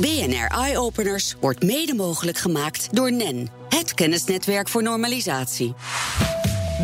[0.00, 5.74] BNR Eye Openers wordt mede mogelijk gemaakt door NEN, het kennisnetwerk voor normalisatie.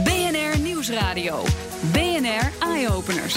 [0.05, 1.43] BNR Nieuwsradio.
[1.93, 3.35] BNR Eye Openers.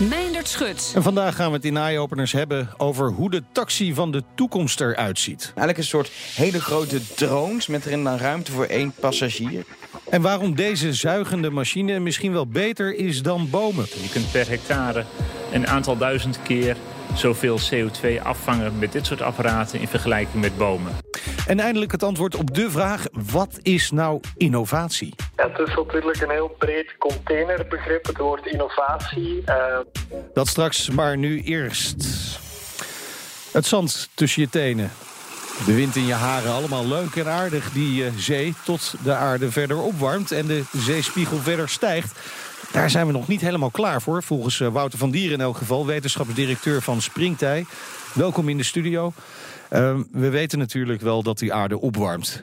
[0.00, 0.92] Meindert Schut.
[0.94, 4.80] En vandaag gaan we het in Eye-Openers hebben over hoe de taxi van de toekomst
[4.80, 5.44] eruit ziet.
[5.44, 9.64] Eigenlijk een soort hele grote drones met erin dan ruimte voor één passagier.
[10.10, 13.84] En waarom deze zuigende machine misschien wel beter is dan bomen.
[13.84, 15.04] Je kunt per hectare
[15.52, 16.76] een aantal duizend keer
[17.14, 20.92] zoveel CO2 afvangen met dit soort apparaten in vergelijking met bomen.
[21.46, 25.14] En eindelijk het antwoord op de vraag: wat is nou innovatie?
[25.36, 29.42] Ja, het is natuurlijk een heel breed containerbegrip, het woord innovatie.
[29.48, 29.78] Uh...
[30.34, 32.04] Dat straks, maar nu eerst.
[33.52, 34.90] Het zand tussen je tenen.
[35.64, 38.54] De wind in je haren, allemaal leuk en aardig die uh, zee...
[38.64, 42.18] tot de aarde verder opwarmt en de zeespiegel verder stijgt.
[42.72, 44.22] Daar zijn we nog niet helemaal klaar voor.
[44.22, 47.64] Volgens uh, Wouter van Dieren in elk geval, wetenschapsdirecteur van Springtij.
[48.14, 49.12] Welkom in de studio.
[49.72, 52.42] Uh, we weten natuurlijk wel dat die aarde opwarmt.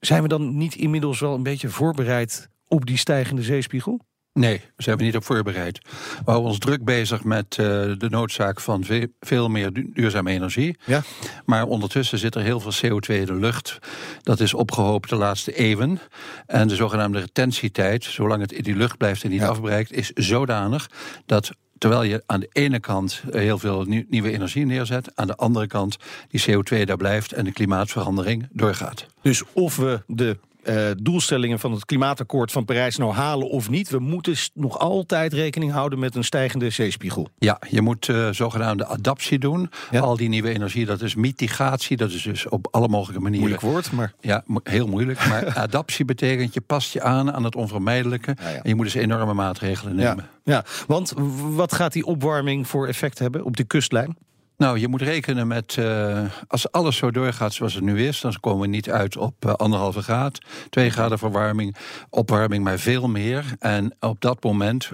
[0.00, 4.00] Zijn we dan niet inmiddels wel een beetje voorbereid op die stijgende zeespiegel?
[4.38, 5.78] Nee, zijn we niet op voorbereid.
[5.88, 7.66] We houden ons druk bezig met uh,
[7.98, 10.76] de noodzaak van veel, veel meer duurzame energie.
[10.84, 11.02] Ja.
[11.44, 13.78] Maar ondertussen zit er heel veel CO2 in de lucht.
[14.22, 16.00] Dat is opgehoopt de laatste eeuwen.
[16.46, 19.46] En de zogenaamde retentietijd, zolang het in die lucht blijft en niet Ja.
[19.48, 20.90] afbreekt, is zodanig
[21.26, 25.26] dat terwijl je aan de ene kant eh, heel veel nieuw- nieuwe energie neerzet, aan
[25.26, 25.96] de andere kant
[26.28, 29.06] die CO2 daar blijft en de klimaatverandering doorgaat.
[29.22, 33.90] Dus of we de eh, doelstellingen van het klimaatakkoord van Parijs nou halen of niet...
[33.90, 37.28] we moeten nog altijd rekening houden met een stijgende zeespiegel.
[37.38, 39.70] Ja, je moet eh, zogenaamde adaptie doen.
[39.90, 40.00] Ja.
[40.00, 41.96] Al die nieuwe energie, dat is mitigatie.
[41.96, 43.48] Dat is dus op alle mogelijke manieren.
[43.48, 44.12] Moeilijk woord, maar...
[44.20, 45.28] Ja, mo- heel moeilijk.
[45.28, 48.36] Maar adaptie betekent je past je aan aan het onvermijdelijke.
[48.40, 48.54] Ja, ja.
[48.54, 50.26] En je moet dus enorme maatregelen nemen.
[50.44, 51.12] Ja, want
[51.54, 54.16] wat gaat die opwarming voor effect hebben op de kustlijn?
[54.58, 58.40] Nou, je moet rekenen met, eh, als alles zo doorgaat zoals het nu is, dan
[58.40, 60.38] komen we niet uit op eh, anderhalve graad,
[60.70, 61.76] twee graden verwarming,
[62.10, 63.44] opwarming, maar veel meer.
[63.58, 64.90] En op dat moment,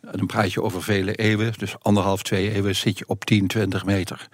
[0.00, 3.84] dan praat je over vele eeuwen, dus anderhalf, twee eeuwen, zit je op 10, 20
[3.84, 4.28] meter.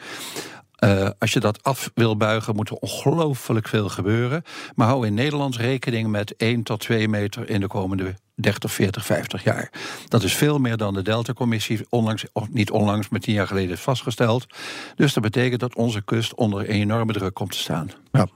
[0.82, 4.43] Eh, als je dat af wil buigen, moet er ongelooflijk veel gebeuren.
[4.75, 9.04] Maar hou in Nederland rekening met 1 tot 2 meter in de komende 30, 40,
[9.06, 9.71] 50 jaar.
[10.09, 13.69] Dat is veel meer dan de Delta-commissie onlangs, of niet onlangs, maar tien jaar geleden
[13.69, 14.47] heeft vastgesteld.
[14.94, 17.91] Dus dat betekent dat onze kust onder enorme druk komt te staan.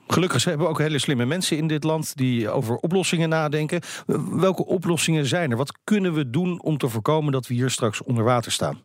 [0.08, 3.80] Gelukkig hebben we ook hele slimme mensen in dit land die over oplossingen nadenken.
[4.06, 5.56] W- Welke oplossingen zijn er?
[5.56, 8.80] Wat kunnen we doen om te voorkomen dat we hier straks onder water staan?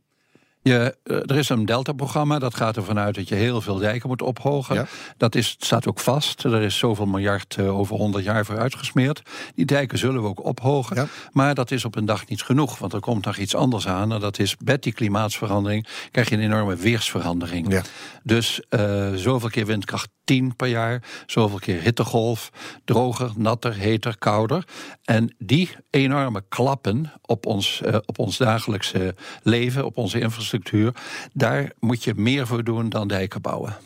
[0.64, 4.10] Je, eh, er is een Delta-programma, dat gaat ervan uit dat je heel veel dijken
[4.10, 4.76] moet ophogen.
[4.76, 4.86] Ja.
[5.18, 6.44] Dat is, staat ook vast.
[6.44, 9.22] Er is zoveel miljard eh, over 100 jaar voor uitgesmeerd.
[9.56, 10.96] Die dijken zullen we ook ophogen.
[10.96, 11.08] Ja.
[11.32, 14.14] Maar dat is op een dag niet genoeg, want er komt nog iets anders aan.
[14.14, 17.72] En dat is met die klimaatsverandering krijg je een enorme weersverandering.
[17.72, 17.82] Ja.
[18.24, 22.50] Dus eh, zoveel keer windkracht 10 per jaar, zoveel keer hittegolf,
[22.86, 24.64] droger, natter, heter, kouder.
[25.04, 30.51] En die enorme klappen op ons, op ons dagelijkse leven, op onze infrastructuur,
[31.34, 33.78] daar moet je meer voor doen dan dijken bouwen.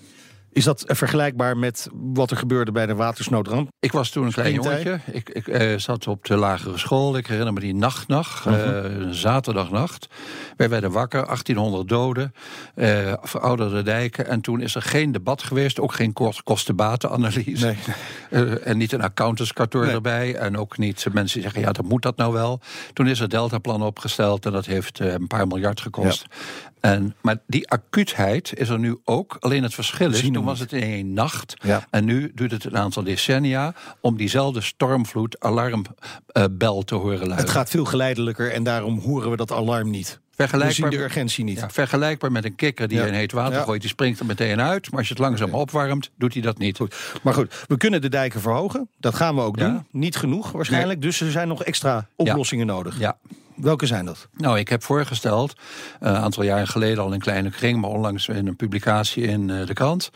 [0.55, 3.69] Is dat eh, vergelijkbaar met wat er gebeurde bij de watersnoodramp?
[3.79, 4.99] Ik was toen een klein jongetje.
[5.11, 7.17] Ik, ik eh, zat op de lagere school.
[7.17, 8.55] Ik herinner me die nachtnacht, Mhm.
[8.55, 10.07] eh, een zaterdagnacht.
[10.57, 12.33] Wij werden wakker, 1800 doden,
[13.21, 14.27] verouderde dijken.
[14.27, 17.65] En toen is er geen debat geweest, ook geen kost- kosten-batenanalyse.
[17.65, 17.77] Nee.
[18.29, 19.93] Eh, en niet een accountantskantoor Nee.
[19.93, 20.35] erbij.
[20.35, 22.59] En ook niet mensen die zeggen, ja, dat moet dat nou wel.
[22.93, 26.25] Toen is er Deltaplan opgesteld en dat heeft een paar miljard gekost.
[26.91, 29.37] En, maar die acuutheid is er nu ook.
[29.39, 31.53] Alleen het verschil is, toen was het in één nacht.
[31.61, 31.87] Ja.
[31.89, 37.37] En nu duurt het een aantal decennia om diezelfde stormvloed alarmbel te horen luiden.
[37.37, 40.07] Het gaat veel geleidelijker en daarom horen we dat alarm niet.
[40.35, 41.59] We zien vergelijkbaar, de urgentie niet.
[41.59, 43.05] ja, vergelijkbaar met een kikker die Ja.
[43.05, 43.63] in heet water Ja.
[43.63, 43.81] gooit.
[43.81, 44.89] Die springt er meteen uit.
[44.89, 46.77] Maar als je het langzaam opwarmt, doet hij dat niet.
[46.77, 46.95] Goed.
[47.23, 48.89] Maar goed, we kunnen de dijken verhogen.
[48.99, 49.85] Dat gaan we ook doen.
[49.91, 51.01] Niet genoeg waarschijnlijk.
[51.01, 52.99] Dus er zijn nog extra oplossingen nodig.
[52.99, 53.17] Ja.
[53.55, 54.27] Welke zijn dat?
[54.33, 55.53] Nou, ik heb voorgesteld,
[55.99, 59.49] eh, een aantal jaren geleden al in kleine kring, maar onlangs in een publicatie in
[59.49, 60.11] eh, de krant,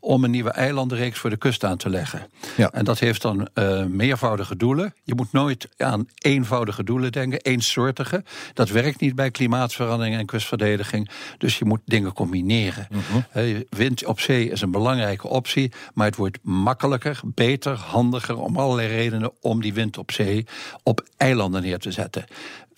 [0.00, 2.26] om een nieuwe eilandenreeks voor de kust aan te leggen.
[2.56, 2.70] Ja.
[2.70, 4.94] En dat heeft dan eh, meervoudige doelen.
[5.04, 8.24] Je moet nooit aan eenvoudige doelen denken, eensoortige.
[8.54, 11.10] Dat werkt niet bij klimaatverandering en kustverdediging.
[11.38, 12.88] Dus je moet dingen combineren.
[13.32, 18.56] Eh, wind op zee is een belangrijke optie, maar het wordt makkelijker, beter, handiger om
[18.56, 20.46] allerlei redenen om die wind op zee
[20.82, 22.24] op eilanden neer te zetten.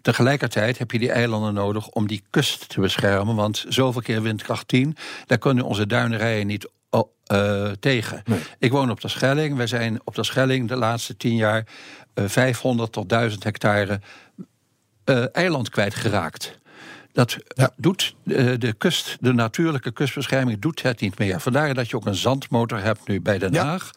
[0.04, 3.34] Tegelijkertijd heb je die eilanden nodig om die kust te beschermen.
[3.34, 4.96] Want zoveel keer windkracht 10,
[5.26, 8.22] daar kunnen onze duinerijen niet oh, eh, tegen.
[8.58, 9.56] Ik woon op de Schelling.
[9.56, 11.66] Wij zijn op de Schelling de laatste 10 jaar
[12.14, 14.00] eh, 500 tot 1000 hectare
[15.04, 16.58] eh, eiland kwijtgeraakt.
[17.12, 17.36] Dat
[17.76, 21.40] doet de kust, de natuurlijke kustbescherming doet het niet meer.
[21.40, 23.90] Vandaar dat je ook een zandmotor hebt nu bij Den Haag.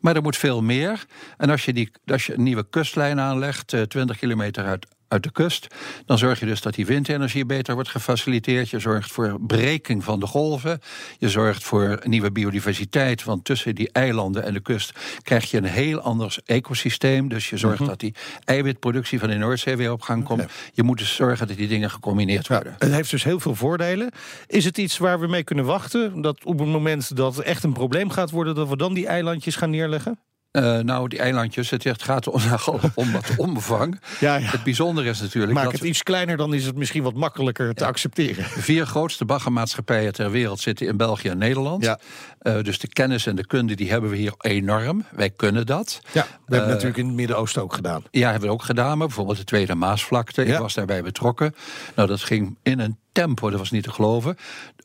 [0.00, 1.04] Maar er moet veel meer.
[1.36, 5.22] En als je, die, als je een nieuwe kustlijn aanlegt, eh, 20 kilometer uit uit
[5.22, 5.66] de kust.
[6.06, 8.70] Dan zorg je dus dat die windenergie beter wordt gefaciliteerd.
[8.70, 10.80] Je zorgt voor breking van de golven.
[11.18, 13.24] Je zorgt voor nieuwe biodiversiteit.
[13.24, 17.28] Want tussen die eilanden en de kust krijg je een heel ander ecosysteem.
[17.28, 17.88] Dus je zorgt Mhm.
[17.88, 18.14] dat die
[18.44, 20.44] eiwitproductie van de Noordzee weer op gang komt.
[20.72, 22.74] Je moet dus zorgen dat die dingen gecombineerd worden.
[22.78, 24.10] Het heeft dus heel veel voordelen.
[24.46, 26.22] Is het iets waar we mee kunnen wachten?
[26.22, 28.54] Dat op het moment dat het echt een probleem gaat worden...
[28.54, 30.18] dat we dan die eilandjes gaan neerleggen?
[30.54, 32.26] Eh, nou, die eilandjes, het het gaat
[32.68, 34.00] om, om wat omvang.
[34.20, 34.46] Ja, ja.
[34.50, 37.74] Het bijzondere is natuurlijk Maak dat het iets kleiner, dan is het misschien wat makkelijker
[37.74, 38.44] te accepteren.
[38.54, 41.84] de vier grootste baggermaatschappijen ter wereld zitten in België en Nederland.
[41.84, 41.98] Ja.
[42.38, 45.04] Eh, dus de kennis en de kunde die hebben we hier enorm.
[45.10, 46.00] Wij kunnen dat.
[46.12, 48.02] Ja, we hebben Eh, natuurlijk in het Midden-Oosten ook gedaan.
[48.10, 50.44] Ja, hebben we ook gedaan, maar bijvoorbeeld de Tweede Maasvlakte.
[50.44, 51.54] Ik was daarbij betrokken.
[51.94, 54.36] Nou, dat ging in een tempo, dat was niet te geloven.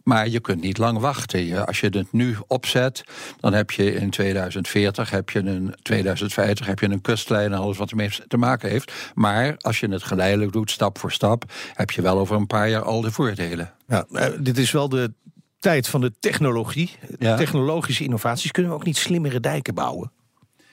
[0.04, 1.66] Maar je kunt niet lang wachten.
[1.66, 3.04] Als je het nu opzet,
[3.40, 7.78] dan heb je in 2040, heb je een 2050, heb je een kustlijn en alles
[7.78, 8.94] wat ermee te maken heeft.
[9.14, 12.70] Maar als je het geleidelijk doet, stap voor stap, heb je wel over een paar
[12.70, 13.74] jaar al de voordelen.
[13.88, 15.14] Ja, eh, dit is wel de
[15.60, 16.92] tijd van de technologie.
[17.20, 17.36] Ja.
[17.36, 18.52] Technologische innovaties.
[18.52, 20.12] Kunnen we ook niet slimmere dijken bouwen?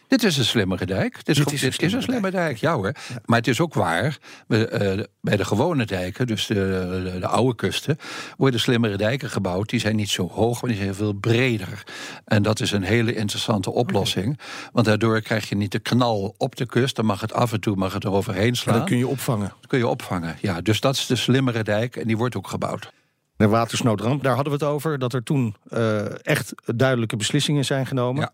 [0.08, 1.14] Dit is een slimmere dijk.
[1.14, 2.92] Dit is, Dit goed- is dit een is een slimme dijk, ja hoor.
[3.24, 4.18] Maar het is ook waar,
[4.48, 7.98] eh, bij de gewone dijken, dus de, de, de oude kusten,
[8.36, 9.68] worden slimmere dijken gebouwd.
[9.70, 11.82] Die zijn niet zo hoog, maar die zijn veel breder.
[12.24, 14.38] En dat is een hele interessante oplossing.
[14.72, 16.96] Want daardoor krijg je niet de knal op de kust.
[16.96, 18.78] Dan mag het af en toe mag het er overheen En slaan.
[18.78, 19.52] dat kun je opvangen.
[19.60, 20.36] Dat kun je opvangen.
[20.40, 22.92] Ja, dus dat is de slimmere dijk en die wordt ook gebouwd.
[23.36, 24.98] De watersnoodramp, daar hadden we het over.
[24.98, 28.22] Dat er toen eh, echt duidelijke beslissingen zijn genomen.
[28.22, 28.32] Ja.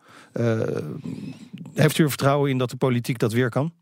[0.61, 0.77] Eh,
[1.75, 3.73] heeft u er vertrouwen in dat de politiek dat weer kan?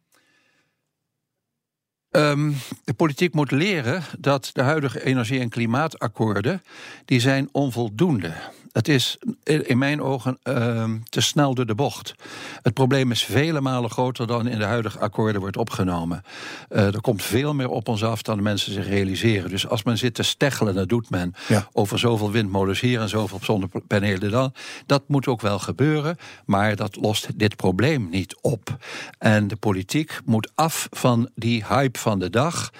[2.11, 2.53] Ehm,
[2.85, 6.63] de politiek moet leren dat de huidige energie- en klimaatakkoorden...
[7.05, 8.33] die zijn onvoldoende.
[8.73, 12.15] Het is in mijn ogen ehm, te snel door de bocht.
[12.63, 16.23] Het probleem is vele malen groter dan in de huidige akkoorden wordt opgenomen.
[16.69, 19.51] Eh, er komt veel meer op ons af dan de mensen zich realiseren.
[19.51, 21.35] Dus als men zit te steggelen, dat doet men...
[21.49, 21.69] Ja.
[21.73, 24.53] over zoveel windmolens hier en zoveel zonnepanelen dan...
[24.87, 28.77] dat moet ook wel gebeuren, maar dat lost dit probleem niet op.
[29.19, 32.71] En de politiek moet af van die hype van de dag.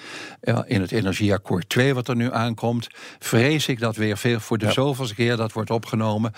[0.65, 2.87] In het energieakkoord 2 wat er nu aankomt...
[3.19, 6.33] vrees ik dat weer veel voor de zoveelste keer dat wordt opgenomen.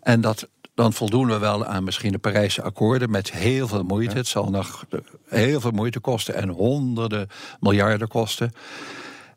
[0.00, 4.16] En dat dan voldoen we wel aan misschien de Parijse akkoorden met heel veel moeite.
[4.16, 4.84] Het zal nog
[5.28, 7.28] heel veel moeite kosten en honderden
[7.60, 8.52] miljarden kosten.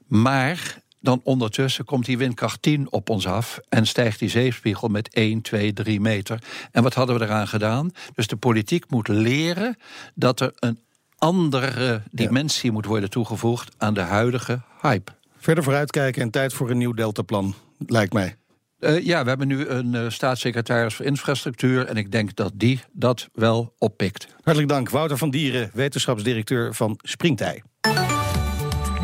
[0.07, 5.13] Maar dan ondertussen komt die windkracht 10 op ons af en stijgt die zeespiegel met
[5.13, 6.43] 1, 2, 3 meter.
[6.71, 7.91] En wat hadden we eraan gedaan?
[8.15, 9.77] Dus de politiek moet leren
[10.15, 10.79] dat er een
[11.17, 15.11] andere dimensie moet worden toegevoegd aan de huidige hype.
[15.37, 18.40] Verder vooruitkijken en tijd voor een nieuw deltaplan, lijkt mij.
[18.81, 22.79] Uh, ja, we hebben nu een uh, staatssecretaris voor infrastructuur en ik denk dat die
[22.91, 24.27] dat wel oppikt.
[24.43, 27.63] Hartelijk dank, Wouter van Dieren, wetenschapsdirecteur van Springtij.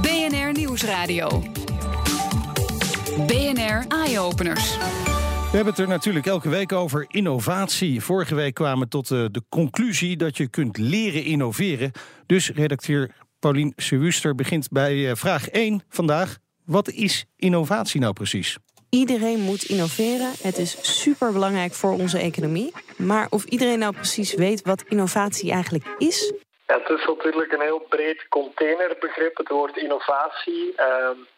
[0.02, 1.44] BNR Nieuwsradio.
[3.28, 4.78] BNR Eye-Openers.
[4.78, 8.02] We hebben het er natuurlijk elke week over innovatie.
[8.02, 11.92] Vorige week kwamen we tot uh, de conclusie dat je kunt leren innoveren.
[12.26, 16.38] Dus redacteur Paulien Sewuster begint bij uh, vraag 1 vandaag.
[16.66, 18.58] Wat is innovatie nou precies?
[18.90, 20.32] Iedereen moet innoveren.
[20.42, 22.74] Het is super belangrijk voor onze economie.
[22.98, 26.34] Maar of iedereen nou precies weet wat innovatie eigenlijk is?
[26.68, 30.74] Ja, het is natuurlijk een heel breed containerbegrip, het woord innovatie.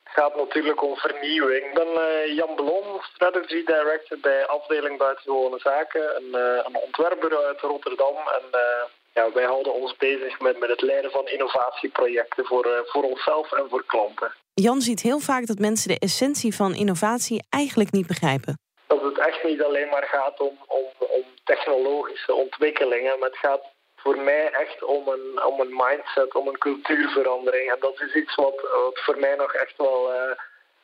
[0.03, 1.65] Het gaat natuurlijk om vernieuwing.
[1.65, 6.15] Ik ben uh, Jan Belon, Strategy Director bij afdeling Buitengewone Zaken.
[6.15, 8.15] Een, uh, een ontwerpbureau uit Rotterdam.
[8.15, 8.83] En uh,
[9.19, 13.65] ja, wij houden ons bezig met, met het leiden van innovatieprojecten voor, voor onszelf en
[13.69, 14.31] voor klanten.
[14.53, 18.59] Jan ziet heel vaak dat mensen de essentie van innovatie eigenlijk niet begrijpen.
[18.87, 23.65] Dat het echt niet alleen maar gaat om, om, om technologische ontwikkelingen, maar het gaat
[23.95, 27.71] voor mij echt om een, om een mindset, om een cultuurverandering.
[27.71, 30.31] En dat is iets wat, wat voor mij nog echt wel uh,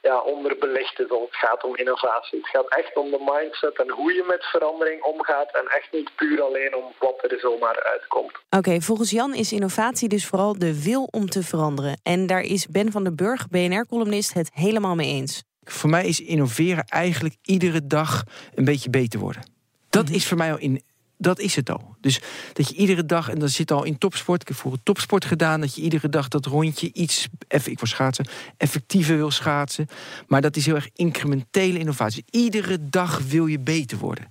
[0.09, 2.37] ja, onderbelicht is als het gaat om innovatie.
[2.39, 6.15] Het gaat echt om de mindset en hoe je met verandering omgaat en echt niet
[6.15, 8.31] puur alleen om wat er zomaar uitkomt.
[8.31, 11.99] Oké, okay, volgens Jan is innovatie dus vooral de wil om te veranderen.
[12.03, 15.43] En daar is Ben van den Burg, BNR-columnist, het helemaal mee eens.
[15.63, 18.23] Voor mij is innoveren eigenlijk iedere dag
[18.55, 19.51] een beetje beter worden.
[19.89, 20.15] Dat -hmm.
[20.15, 20.83] is voor mij al in
[21.17, 21.95] dat is het al.
[22.01, 22.21] Dus
[22.53, 25.61] dat je iedere dag, en dat zit al in topsport, ik heb voor topsport gedaan,
[25.61, 28.25] dat je iedere dag dat rondje iets, even, ik wil schaatsen,
[28.57, 29.87] effectiever wil schaatsen.
[30.27, 32.23] Maar dat is heel erg incrementele innovatie.
[32.29, 34.27] Iedere dag wil je beter worden.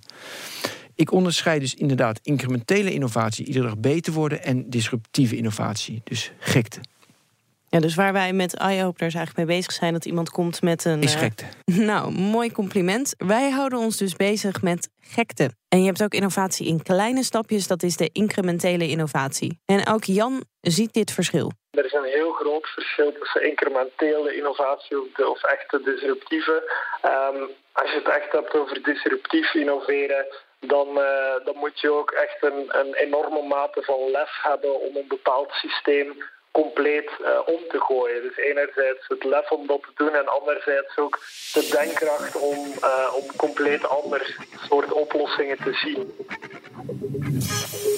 [0.95, 6.79] Ik onderscheid dus inderdaad incrementele innovatie, iedere dag beter worden, en disruptieve innovatie, dus gekte.
[7.69, 9.93] Ja, dus waar wij met eye-openers eigenlijk mee bezig zijn...
[9.93, 11.01] dat iemand komt met een...
[11.01, 11.45] Is eh, gekte.
[11.91, 13.13] nou, mooi compliment.
[13.17, 15.49] Wij houden ons dus bezig met gekte.
[15.69, 17.67] En je hebt ook innovatie in kleine stapjes.
[17.67, 19.59] Dat is de incrementele innovatie.
[19.65, 21.51] En ook Jan ziet dit verschil.
[21.71, 26.71] Er is een heel groot verschil tussen incrementele innovatie of, de, of echte disruptieve.
[27.01, 27.41] Ehm,
[27.71, 30.25] als je het echt hebt over disruptief innoveren,
[30.59, 34.95] dan, eh, dan moet je ook echt een, een enorme mate van lef hebben om
[34.95, 36.23] een bepaald systeem
[36.61, 38.21] compleet eh, om te gooien.
[38.21, 41.19] Dus enerzijds het lef om dat te doen en anderzijds ook
[41.53, 44.21] de denkkracht om, eh, om compleet ander
[44.69, 45.97] soort oplossingen te zien.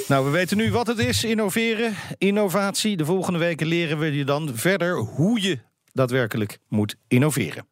[0.08, 2.98] Nou, we weten nu wat het is, innoveren, innovatie.
[2.98, 5.60] De volgende weken leren we je dan verder hoe je
[5.94, 7.68] daadwerkelijk moet innoveren.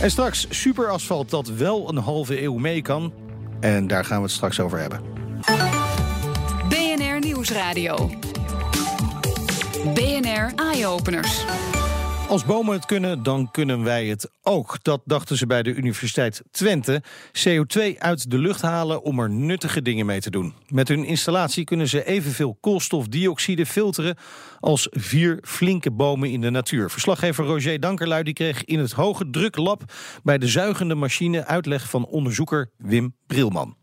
[0.00, 3.14] En straks superasfalt dat wel een halve eeuw mee kan.
[3.60, 5.00] En daar gaan we het straks over hebben.
[6.68, 8.10] BNR Nieuwsradio.
[9.84, 11.44] BNR Eye-Openers.
[12.28, 14.78] Als bomen het kunnen, dan kunnen wij het ook.
[14.82, 17.02] Dat dachten ze bij de Universiteit Twente.
[17.38, 20.54] CO2 uit de lucht halen om er nuttige dingen mee te doen.
[20.68, 24.16] Met hun installatie kunnen ze evenveel koolstofdioxide filteren...
[24.60, 26.90] als vier flinke bomen in de natuur.
[26.90, 29.82] Verslaggever Roger Dankerlui die kreeg in het hoge druklab...
[30.22, 33.76] bij de zuigende machine uitleg van onderzoeker Wim Brilman.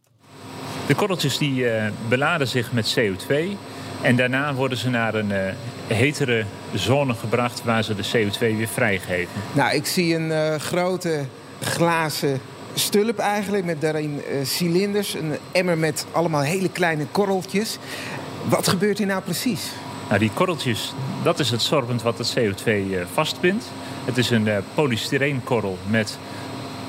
[0.87, 3.57] De korreltjes die eh, beladen zich met CO2
[4.01, 5.53] en daarna worden ze naar een eh,
[5.87, 9.41] hetere zone gebracht waar ze de CO2 weer vrijgeven.
[9.53, 11.25] Nou, ik zie een eh, grote
[11.61, 12.39] glazen
[12.73, 15.13] stulp eigenlijk met daarin eh, cilinders.
[15.13, 17.77] Een emmer met allemaal hele kleine korreltjes.
[18.49, 19.71] Wat gebeurt hier nou precies?
[20.07, 22.81] Nou, die korreltjes, dat is het sorbent wat het CO2 eh,
[23.13, 23.65] vastbindt.
[24.05, 26.17] Het is een polystyreenkorrel met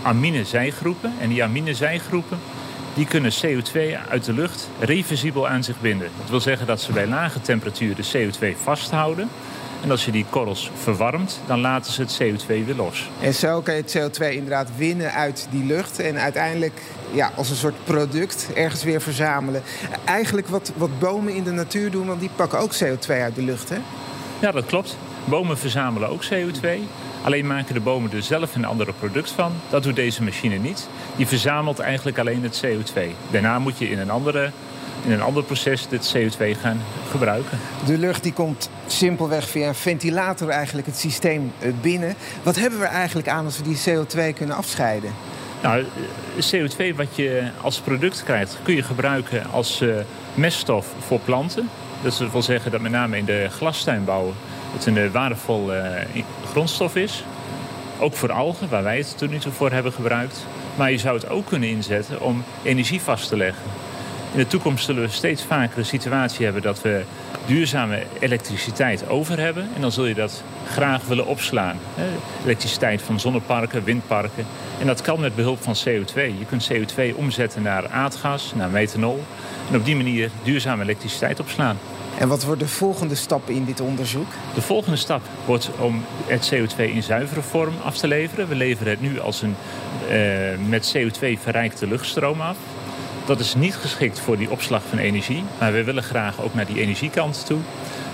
[0.03, 1.13] aminezijgroepen.
[1.21, 2.39] En die aminezijgroepen
[2.99, 6.09] die kunnen CO2 uit de lucht reversibel aan zich binden.
[6.21, 9.29] Dat wil zeggen dat ze bij lage temperatuur de CO2 vasthouden.
[9.83, 13.11] En als je die korrels verwarmt, dan laten ze het CO2 weer los.
[13.21, 15.99] En zo kan je het CO2 inderdaad winnen uit die lucht.
[15.99, 16.81] En uiteindelijk
[17.13, 19.63] ja, als een soort product ergens weer verzamelen.
[20.05, 23.43] Eigenlijk wat, wat bomen in de natuur doen, want die pakken ook CO2 uit de
[23.43, 23.79] lucht, hè?
[24.39, 24.97] Ja, dat klopt.
[25.25, 26.69] Bomen verzamelen ook CO2.
[27.23, 29.53] Alleen maken de bomen er zelf een ander product van.
[29.71, 30.89] Dat doet deze machine niet.
[31.17, 33.01] Die verzamelt eigenlijk alleen het CO2.
[33.31, 34.51] Daarna moet je in een, andere,
[35.05, 37.59] in een ander proces dit CO2 gaan gebruiken.
[37.87, 42.15] De lucht die komt simpelweg via een ventilator eigenlijk het systeem eh, binnen.
[42.43, 45.11] Wat hebben we eigenlijk aan als we die CO2 kunnen afscheiden?
[45.63, 45.85] Nou,
[46.37, 49.95] CO2 wat je als product krijgt, kun je gebruiken als uh,
[50.35, 51.69] meststof voor planten.
[52.03, 54.35] Dat wil zeggen dat met name in de glastuinbouw
[54.73, 55.85] het een uh, waardevol uh,
[56.51, 57.25] grondstof is.
[57.99, 60.47] Ook voor algen, waar wij het tot nu toe voor hebben gebruikt.
[60.77, 63.65] Maar je zou het ook kunnen inzetten om energie vast te leggen.
[64.33, 67.03] In de toekomst zullen we steeds vaker een situatie hebben dat we
[67.47, 69.69] duurzame elektriciteit over hebben.
[69.75, 71.79] En dan zul je dat graag willen opslaan.
[72.45, 74.47] Elektriciteit van zonneparken, windparken.
[74.81, 76.15] En dat kan met behulp van CO2.
[76.15, 79.25] Je kunt CO2 omzetten naar aardgas, naar methanol.
[79.71, 81.79] En op die manier duurzame elektriciteit opslaan.
[82.19, 84.27] En wat wordt de volgende stap in dit onderzoek?
[84.55, 88.49] De volgende stap wordt om het CO2 in zuivere vorm af te leveren.
[88.49, 89.57] We leveren het nu als een
[90.11, 92.57] uh, met CO2 verrijkte luchtstroom af.
[93.27, 95.45] Dat is niet geschikt voor die opslag van energie.
[95.59, 97.59] Maar we willen graag ook naar die energiekant toe.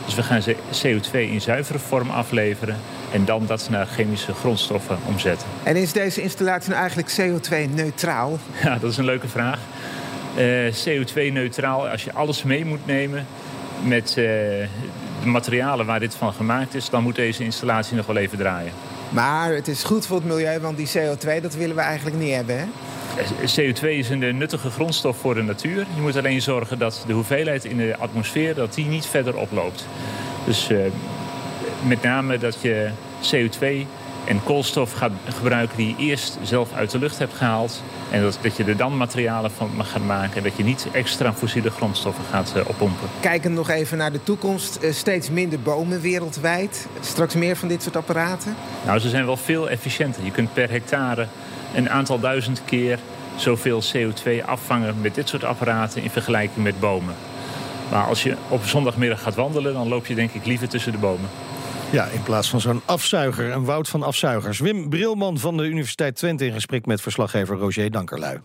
[0.04, 0.42] Dus we gaan
[0.82, 2.76] CO2 in zuivere vorm afleveren.
[3.12, 5.49] En dan dat naar chemische grondstoffen omzetten.
[5.62, 8.38] En is deze installatie nou eigenlijk CO2-neutraal?
[8.62, 9.58] Ja, dat is een leuke vraag.
[10.37, 13.26] Uh, CO2-neutraal, als je alles mee moet nemen
[13.84, 14.66] met uh, de
[15.24, 16.90] materialen waar dit van gemaakt is...
[16.90, 18.72] dan moet deze installatie nog wel even draaien.
[19.08, 22.34] Maar het is goed voor het milieu, want die CO2 dat willen we eigenlijk niet
[22.34, 22.64] hebben, hè?
[23.40, 25.86] CO2 is een nuttige grondstof voor de natuur.
[25.94, 29.86] Je moet alleen zorgen dat de hoeveelheid in de atmosfeer dat die niet verder oploopt.
[30.44, 30.78] Dus uh,
[31.86, 32.90] met name dat je
[33.22, 33.86] CO2
[34.24, 37.82] en koolstof gaat gebruiken die je eerst zelf uit de lucht hebt gehaald.
[38.10, 40.36] En dat, dat je er dan materialen van gaat maken.
[40.36, 43.08] En dat je niet extra fossiele grondstoffen gaat uh, oppompen.
[43.20, 44.78] Kijkend nog even naar de toekomst.
[44.82, 46.86] Uh, steeds minder bomen wereldwijd.
[47.00, 48.56] Straks meer van dit soort apparaten?
[48.84, 50.24] Nou, ze zijn wel veel efficiënter.
[50.24, 51.26] Je kunt per hectare
[51.74, 52.98] een aantal duizend keer
[53.36, 57.14] zoveel CO2 afvangen met dit soort apparaten in vergelijking met bomen.
[57.90, 60.98] Maar als je op zondagmiddag gaat wandelen, dan loop je denk ik liever tussen de
[60.98, 61.30] bomen.
[61.94, 64.58] Ja, in plaats van zo'n afzuiger, een woud van afzuigers.
[64.58, 68.40] Wim Brilman van de Universiteit Twente in gesprek met verslaggever Roger Dankerlui.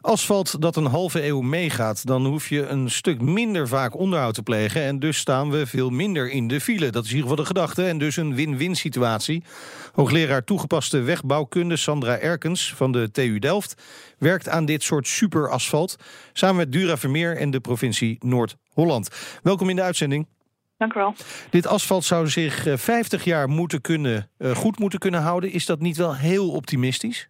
[0.00, 4.42] Asfalt dat een halve eeuw meegaat, dan hoef je een stuk minder vaak onderhoud te
[4.42, 4.82] plegen.
[4.82, 6.90] En dus staan we veel minder in de file.
[6.90, 9.44] Dat is in ieder geval de gedachte en dus een win-win situatie.
[9.92, 13.82] Hoogleraar toegepaste wegbouwkunde Sandra Erkens van de TU Delft
[14.18, 15.96] werkt aan dit soort superasfalt.
[16.32, 19.08] Samen met Dura Vermeer en de provincie Noord-Holland.
[19.42, 20.26] Welkom in de uitzending.
[20.80, 21.14] Dank u wel.
[21.50, 25.52] Dit asfalt zou zich eh, 50 jaar moeten kunnen, eh, goed moeten kunnen houden.
[25.52, 27.28] Is dat niet wel heel optimistisch?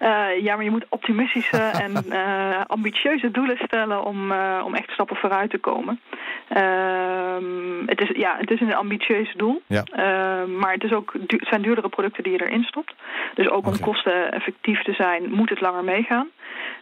[0.00, 4.90] Uh, ja, maar je moet optimistische en uh, ambitieuze doelen stellen om, uh, om echt
[4.90, 6.00] stappen vooruit te komen.
[6.48, 9.84] Ehm, het, is, ja, het is een ambitieus doel, ja.
[10.46, 12.94] maar het, is ook, het zijn duurdere producten die je erin stopt.
[13.34, 13.88] Dus ook om okay.
[13.88, 16.28] kosteneffectief te zijn, moet het langer meegaan.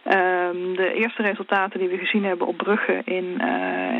[0.05, 3.37] Um, de eerste resultaten die we gezien hebben op bruggen in uh,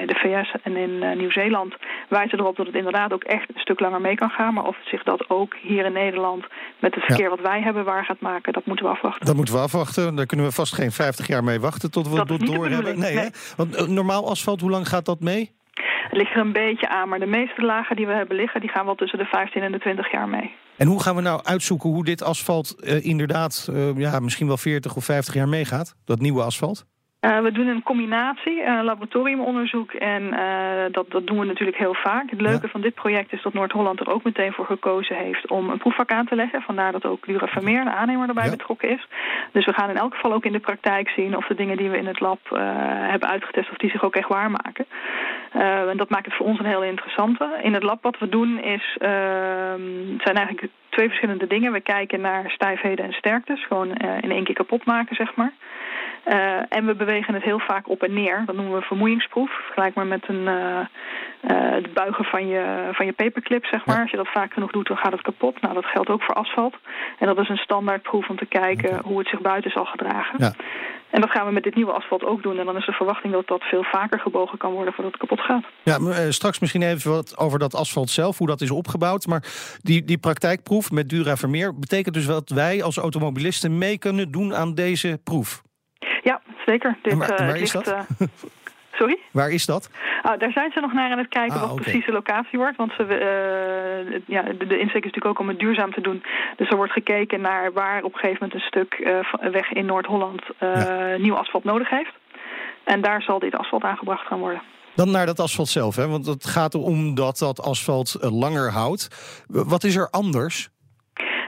[0.08, 1.76] de VS en in uh, Nieuw-Zeeland
[2.10, 4.54] wijzen erop dat het inderdaad ook echt een stuk langer mee kan gaan.
[4.54, 6.46] Maar of zich dat ook hier in Nederland
[6.80, 7.30] met het verkeer ja.
[7.30, 9.26] wat wij hebben waar gaat maken, dat moeten we afwachten.
[9.26, 10.16] Dat moeten we afwachten.
[10.16, 13.00] Daar kunnen we vast geen 50 jaar mee wachten tot we dat het door hebben.
[13.00, 13.30] Nee, nee.
[13.58, 15.55] Want uh, normaal asfalt, hoe lang gaat dat mee?
[16.12, 18.86] Ligt er een beetje aan, maar de meeste lagen die we hebben liggen, die gaan
[18.86, 20.56] wel tussen de 15 en de 20 jaar mee.
[20.78, 24.58] En hoe gaan we nou uitzoeken hoe dit asfalt uh, inderdaad uh, ja, misschien wel
[24.58, 25.96] 40 of 50 jaar meegaat?
[26.06, 26.86] Dat nieuwe asfalt?
[27.26, 30.40] Uh, we doen een combinatie, uh, laboratoriumonderzoek en uh,
[30.92, 32.30] dat, dat doen we natuurlijk heel vaak.
[32.30, 32.72] Het leuke ja.
[32.72, 36.12] van dit project is dat Noord-Holland er ook meteen voor gekozen heeft om een proefvak
[36.12, 36.62] aan te leggen.
[36.62, 38.50] Vandaar dat ook Dura Vermeer, de aannemer, erbij ja.
[38.50, 39.08] betrokken is.
[39.52, 41.90] Dus we gaan in elk geval ook in de praktijk zien of de dingen die
[41.90, 42.40] we in het lab
[43.10, 44.86] hebben uitgetest, of die zich ook echt waarmaken.
[45.90, 47.60] en dat maakt het voor ons een heel interessante.
[47.62, 49.82] In het lab wat we doen is, ehm,
[50.18, 51.72] zijn eigenlijk twee verschillende dingen.
[51.72, 55.54] We kijken naar stijfheden en sterktes, gewoon in één keer kapot maken, zeg maar.
[56.28, 58.44] Uh, en we bewegen het heel vaak op en neer.
[58.46, 59.52] Dat noemen we vermoeiingsproef.
[59.52, 60.80] Vergelijk maar met een, uh,
[61.52, 63.96] uh, de buigen van je, van je paperclip, zeg maar.
[63.96, 64.02] Ja.
[64.02, 65.62] Als je dat vaak genoeg doet, dan gaat het kapot.
[65.62, 66.76] Nou, dat geldt ook voor asfalt.
[67.20, 69.02] En dat is een standaardproef om te kijken okay.
[69.04, 70.36] hoe het zich buiten zal gedragen.
[70.38, 70.54] Ja.
[71.10, 72.60] En dat gaan we met dit nieuwe asfalt ook doen.
[72.60, 75.46] En dan is de verwachting dat dat veel vaker gebogen kan worden voordat het kapot
[75.46, 75.64] gaat.
[75.84, 79.28] Ja, maar, straks misschien even wat over dat asfalt zelf, hoe dat is opgebouwd.
[79.28, 79.44] Maar
[79.82, 84.56] die, die praktijkproef met Dura Vermeer betekent dus dat wij als automobilisten mee kunnen doen
[84.56, 85.64] aan deze proef.
[86.24, 86.98] Ja, zeker.
[87.02, 87.88] Dit, waar, uh, is dat?
[87.88, 88.00] Uh,
[88.96, 89.18] sorry?
[89.32, 89.90] Waar is dat?
[90.24, 92.78] Oh, daar zijn ze nog naar aan het kijken Ah, wat precies de locatie wordt.
[92.78, 96.24] Want ze, uh, ja, de, de insteek is natuurlijk ook om het duurzaam te doen.
[96.58, 99.86] Dus er wordt gekeken naar waar op een gegeven moment een stuk eh, weg in
[99.86, 102.14] Noord-Holland eh, nieuw asfalt nodig heeft.
[102.84, 104.62] En daar zal dit asfalt aangebracht gaan worden.
[104.96, 106.08] Dan naar dat asfalt zelf, hè?
[106.08, 109.08] want het gaat erom dat dat asfalt langer houdt.
[109.48, 110.70] Wat is er anders?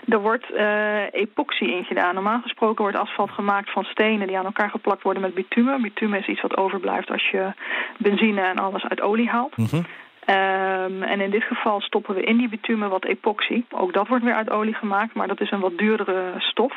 [0.08, 2.14] Er wordt eh, epoxy in gedaan.
[2.14, 5.82] Normaal gesproken wordt asfalt gemaakt van stenen die aan elkaar geplakt worden met bitumen.
[5.82, 7.54] Bitumen is iets wat overblijft als je
[7.98, 9.58] benzine en alles uit olie haalt.
[9.58, 9.82] Mhm.
[10.26, 13.64] Ehm, en in dit geval stoppen we in die bitumen wat epoxy.
[13.70, 16.74] Ook dat wordt weer uit olie gemaakt, maar dat is een wat duurdere stof.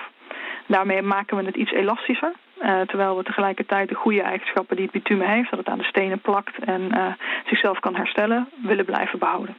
[0.66, 2.32] Daarmee maken we het iets elastischer.
[2.58, 5.84] eh, terwijl we tegelijkertijd de goede eigenschappen die het bitumen heeft, dat het aan de
[5.84, 7.12] stenen plakt en eh,
[7.46, 9.56] zichzelf kan herstellen, willen blijven behouden.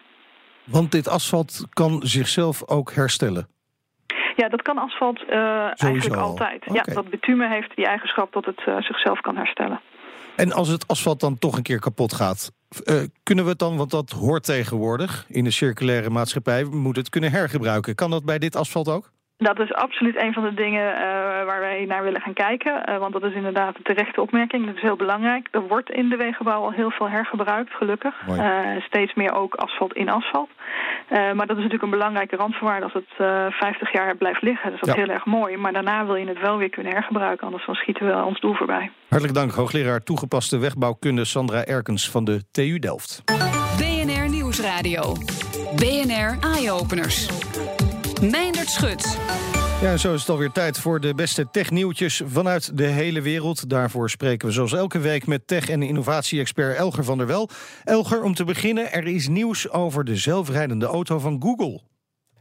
[0.63, 3.47] Want dit asfalt kan zichzelf ook herstellen.
[4.35, 6.27] Ja, dat kan asfalt eh, eigenlijk al.
[6.27, 6.63] altijd.
[6.73, 9.81] Ja, dat bitumen heeft die eigenschap dat het eh, zichzelf kan herstellen.
[10.35, 12.51] En als het asfalt dan toch een keer kapot gaat,
[12.83, 17.01] eh, kunnen we het dan, want dat hoort tegenwoordig in de circulaire maatschappij, we moeten
[17.01, 17.95] het kunnen hergebruiken.
[17.95, 19.11] Kan dat bij dit asfalt ook?
[19.49, 21.01] Dat is absoluut een van de dingen eh,
[21.45, 22.83] waar wij naar willen gaan kijken.
[22.85, 24.65] eh, want dat is inderdaad een terechte opmerking.
[24.65, 25.47] Dat is heel belangrijk.
[25.51, 28.15] Er wordt in de wegenbouw al heel veel hergebruikt, gelukkig.
[28.27, 30.49] Eh, steeds meer ook asfalt in asfalt.
[31.07, 34.71] Eh, maar dat is natuurlijk een belangrijke randvoorwaarde als het eh 50 jaar blijft liggen.
[34.71, 35.01] Dus dat is Ja.
[35.01, 35.57] heel erg mooi.
[35.57, 37.45] Maar daarna wil je het wel weer kunnen hergebruiken.
[37.45, 38.91] Anders dan schieten we ons doel voorbij.
[39.09, 43.21] Hartelijk dank, hoogleraar toegepaste wegbouwkunde Sandra Erkens van de TU Delft.
[43.77, 45.13] BNR Nieuwsradio.
[45.75, 47.27] BNR Eye-Openers.
[48.21, 49.17] Meindert Schut.
[49.81, 53.69] Ja, zo is het alweer tijd voor de beste technieuwtjes vanuit de hele wereld.
[53.69, 57.49] Daarvoor spreken we zoals elke week met tech- en innovatie-expert Elger van der Wel.
[57.83, 61.81] Elger, om te beginnen, er is nieuws over de zelfrijdende auto van Google.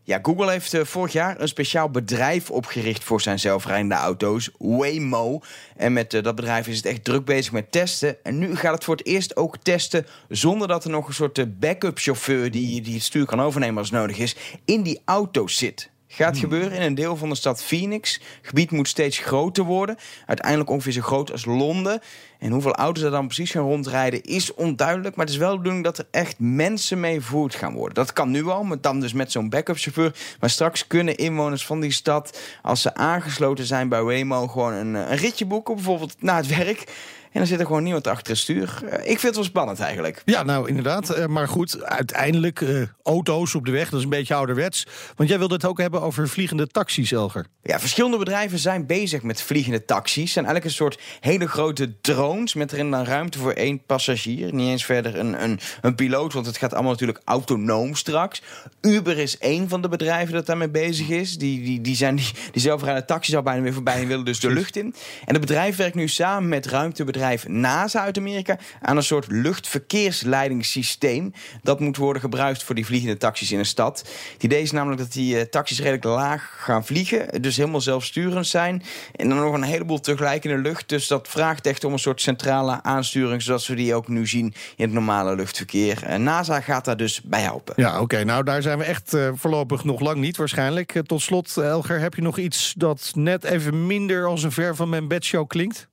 [0.02, 5.40] Ja, Google heeft eh, vorig jaar een speciaal bedrijf opgericht voor zijn zelfrijdende auto's, Waymo.
[5.76, 8.24] En met eh, dat bedrijf is het echt druk bezig met testen.
[8.24, 11.38] En nu gaat het voor het eerst ook testen zonder dat er nog een soort
[11.38, 15.46] eh, backup chauffeur die, die het stuur kan overnemen als nodig is, in die auto
[15.46, 15.90] zit.
[16.12, 18.12] Gaat gebeuren in een deel van de stad Phoenix.
[18.12, 19.96] Het gebied moet steeds groter worden.
[20.26, 22.00] Uiteindelijk ongeveer zo groot als Londen.
[22.38, 25.16] En hoeveel auto's er dan precies gaan rondrijden is onduidelijk.
[25.16, 27.94] Maar het is wel de bedoeling dat er echt mensen mee vervoerd gaan worden.
[27.94, 30.14] Dat kan nu al, maar dan dus met zo'n backup chauffeur.
[30.40, 34.96] Maar straks kunnen inwoners van die stad, als ze aangesloten zijn bij Waymo, gewoon een,
[34.96, 36.84] eh, een ritje boeken, bijvoorbeeld naar het werk.
[37.32, 38.80] En dan zit er gewoon niemand achter het stuur.
[38.88, 40.22] Eh, Ik vind het wel spannend eigenlijk.
[40.24, 41.10] Ja, nou inderdaad.
[41.10, 44.86] eh, Maar goed, uiteindelijk eh, auto's op de weg, dat is een beetje ouderwets.
[45.16, 47.46] Want jij wilde het ook hebben over vliegende taxis, Elger.
[47.62, 50.32] Ja, verschillende bedrijven zijn bezig met vliegende taxis.
[50.32, 54.54] zijn eigenlijk een soort hele grote drones met erin dan ruimte voor één passagier.
[54.54, 58.42] Niet eens verder een, een, een piloot, want het gaat allemaal natuurlijk autonoom straks.
[58.80, 61.38] Uber is één van de bedrijven dat daarmee bezig is.
[61.38, 64.40] Die, die, die, zijn, die, die zelfrijdende taxis al bijna weer voorbij en willen dus
[64.40, 64.94] de lucht in.
[65.24, 71.32] En het bedrijf werkt nu samen met ruimtebedrijf NASA uit Amerika aan een soort luchtverkeersleidingssysteem.
[71.62, 73.98] Dat moet worden gebruikt voor die vliegende taxis in een stad.
[74.32, 78.46] Het idee is namelijk dat die uh, taxis redelijk laag gaan vliegen, dus helemaal zelfsturend
[78.46, 78.82] zijn.
[79.16, 80.88] En dan nog een heleboel tegelijk in de lucht.
[80.88, 84.54] Dus dat vraagt echt om een soort centrale aansturing, zoals we die ook nu zien
[84.76, 86.02] in het normale luchtverkeer.
[86.08, 87.74] Uh, NASA gaat daar dus bij helpen.
[87.76, 88.24] Ja, oké.
[88.24, 91.00] Nou, daar zijn we echt uh, voorlopig nog lang niet waarschijnlijk.
[91.06, 94.88] tot slot, Elger, heb je nog iets dat net even minder als een ver van
[94.88, 95.88] mijn bedshow klinkt?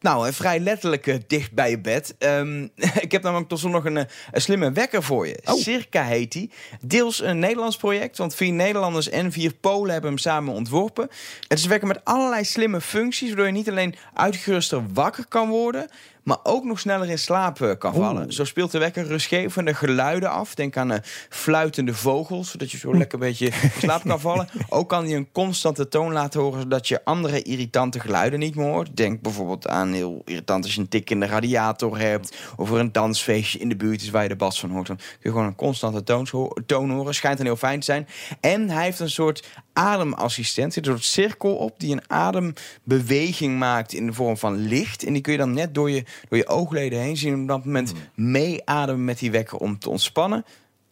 [0.00, 2.14] Nou, vrij letterlijk uh, dicht bij je bed.
[2.18, 5.40] Um, ik heb namelijk tot nog een, een, slimme wekker voor je.
[5.44, 5.54] Oh.
[5.54, 6.50] Circa heet die.
[6.80, 11.08] Deels een Nederlands project, want vier Nederlanders en vier Polen hebben hem samen ontworpen.
[11.48, 15.48] Het is een wekker met allerlei slimme functies, waardoor je niet alleen uitgeruster wakker kan
[15.48, 15.88] worden,
[16.28, 18.32] maar ook nog sneller in slaap eh, kan vallen.
[18.32, 20.54] Zo speelt de wekker rustgevende geluiden af.
[20.54, 24.48] Denk aan uh, fluitende vogels, zodat je zo lekker een beetje in slaap kan vallen.
[24.68, 28.66] Ook kan hij een constante toon laten horen, zodat je andere irritante geluiden niet meer
[28.66, 28.96] hoort.
[28.96, 32.78] Denk bijvoorbeeld aan heel irritant als je een tik in de radiator hebt, of er
[32.78, 34.86] een dansfeestje in de buurt is waar je de bas van hoort.
[34.86, 36.28] Dan kun je gewoon een constante toon,
[36.66, 37.14] toon horen.
[37.14, 38.08] Schijnt dan heel fijn te zijn.
[38.40, 39.46] En hij heeft een soort
[39.78, 40.76] ademassistent.
[40.76, 45.04] Er soort cirkel op die een adembeweging maakt in de vorm van licht.
[45.04, 47.32] En die kun je dan net door je door je oogleden heen zien.
[47.32, 48.30] En op dat moment hmm.
[48.30, 50.44] meeademen met die wekker om te ontspannen.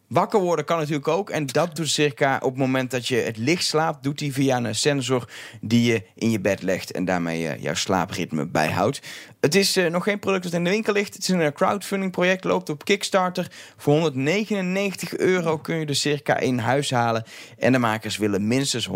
[0.07, 1.29] Wakker worden kan natuurlijk ook.
[1.29, 4.57] En dat doet circa op het moment dat je het licht slaapt, doet hij via
[4.57, 5.29] een sensor
[5.61, 9.01] die je in je bed legt en daarmee uh, jouw slaapritme bijhoudt.
[9.39, 11.13] Het is uh, nog geen product dat in de winkel ligt.
[11.13, 13.51] Het is een eh, crowdfunding project, loopt op Kickstarter.
[13.77, 17.23] Voor 199 euro kun je er circa in huis halen.
[17.57, 18.89] En de makers willen minstens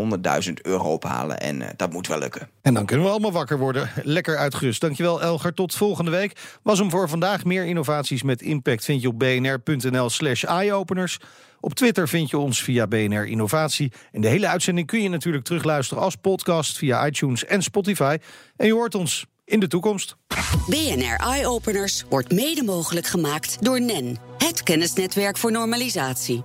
[0.48, 1.40] 100.000 euro ophalen.
[1.40, 2.50] En dat moet wel lukken.
[2.62, 3.90] En dan kunnen we allemaal wakker worden.
[4.04, 4.82] Lekker uitgerust.
[4.82, 5.54] Dankjewel Elger.
[5.54, 6.60] Tot volgende week.
[6.64, 7.46] Was hem voor vandaag.
[7.46, 10.46] Meer innovaties met impact vind je op bnr.nl slash
[11.60, 13.92] Op Twitter vind je ons via BNR Innovatie.
[14.12, 18.18] En de hele uitzending kun je natuurlijk terugluisteren als podcast via iTunes en Spotify.
[18.56, 20.16] En je hoort ons in de toekomst.
[20.68, 26.44] BNR Eye Openers wordt mede mogelijk gemaakt door NEN, het kennisnetwerk voor normalisatie.